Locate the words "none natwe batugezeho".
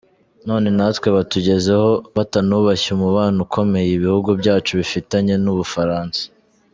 0.47-1.89